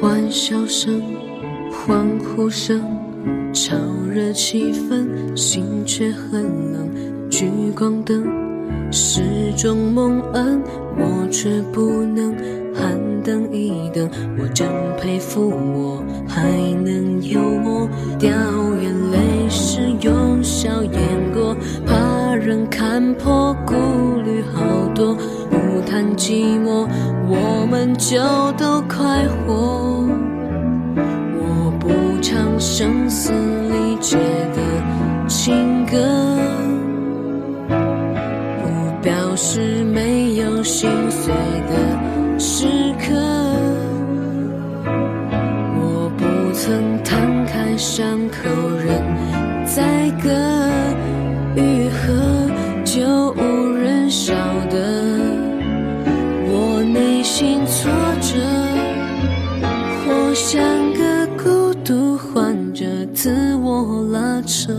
[0.00, 1.02] 欢笑声、
[1.70, 2.80] 欢呼声，
[3.52, 3.74] 潮
[4.08, 6.42] 热气氛，心却很
[6.72, 6.88] 冷。
[7.30, 8.24] 聚光灯，
[8.92, 9.20] 始
[9.56, 10.62] 终蒙恩，
[10.96, 12.34] 我却不能
[12.74, 14.08] 喊等一等。
[14.38, 14.68] 我真
[15.00, 16.42] 佩服我还
[16.84, 17.40] 能有
[25.98, 26.86] 看寂寞，
[27.26, 28.16] 我们就
[28.52, 30.06] 都快活。
[31.34, 31.88] 我不
[32.22, 35.98] 唱声嘶力竭的情歌，
[37.68, 41.34] 不表示没有心碎
[41.66, 42.68] 的时
[43.00, 43.16] 刻。
[45.80, 48.48] 我不曾摊开伤口
[63.80, 64.72] 我拉扯。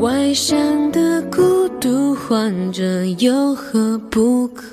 [0.00, 0.56] 外向
[0.92, 4.64] 的孤独患者有何不可？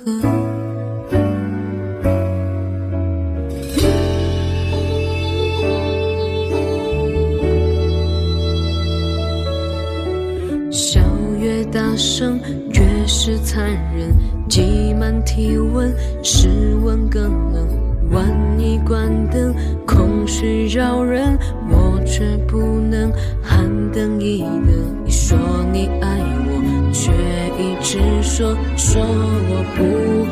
[10.70, 11.00] 笑
[11.40, 12.40] 越大声，
[12.74, 13.66] 越是残
[13.96, 14.14] 忍。
[14.50, 16.50] 挤满体温，室
[16.84, 17.81] 温更冷。
[18.12, 18.28] 万
[18.60, 19.54] 一关灯，
[19.86, 21.38] 空虚扰人，
[21.70, 24.70] 我却不能喊等一等。
[25.06, 25.38] 你说
[25.72, 27.12] 你爱我，却
[27.58, 29.80] 一直说说我不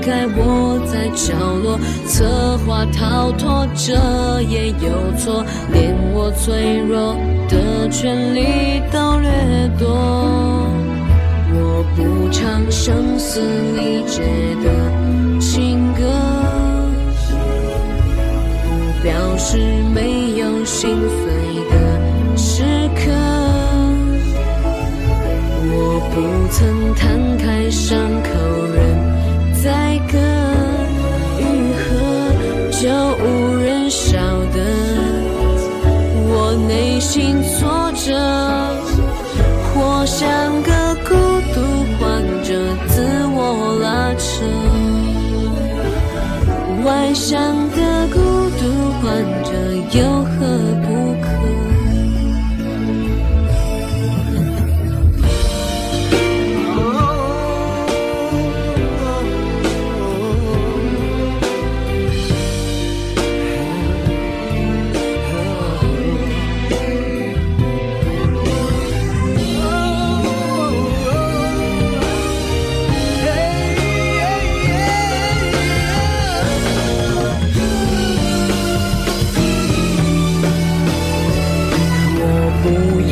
[0.05, 7.15] 该窝在角落，策划逃脱，这也有错，连我脆弱
[7.47, 9.29] 的权利都掠
[9.79, 9.87] 夺。
[11.51, 13.39] 我不唱声嘶
[13.75, 14.21] 力竭
[14.63, 14.69] 的
[20.81, 21.27] 心碎
[21.69, 21.75] 的
[22.37, 22.63] 时
[22.95, 23.11] 刻。
[25.71, 26.15] 我不
[26.53, 28.29] 曾摊开伤口
[28.73, 28.79] 任
[29.61, 29.67] 宰
[30.09, 30.15] 割，
[31.37, 31.43] 愈
[31.75, 31.83] 合
[32.71, 32.79] 就
[33.21, 34.15] 无人晓
[34.53, 34.57] 得。
[36.31, 38.15] 我内心挫折，
[39.73, 40.23] 活像
[40.63, 41.09] 个孤
[41.53, 41.59] 独
[41.99, 42.55] 患者，
[42.87, 43.03] 自
[43.35, 43.37] 我
[43.81, 44.45] 拉扯。
[46.85, 47.37] 外向
[47.71, 49.53] 的孤独患者
[49.97, 50.88] 又何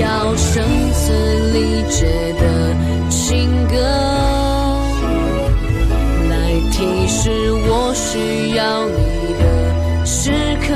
[0.08, 0.64] 要声
[0.94, 1.12] 嘶
[1.52, 2.06] 力竭
[2.40, 2.44] 的
[3.10, 3.76] 情歌，
[6.30, 6.34] 来
[6.72, 9.44] 提示我需要你的
[10.06, 10.32] 时
[10.66, 10.74] 刻。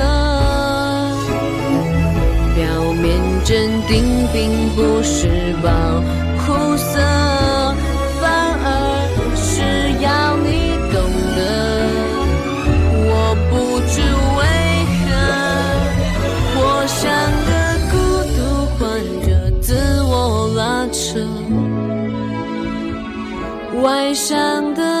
[2.54, 2.60] 表
[2.92, 3.08] 面
[3.42, 3.50] 镇
[3.88, 3.92] 定
[4.34, 5.70] 并不是保
[6.44, 7.00] 护色，
[23.82, 24.91] 外伤的。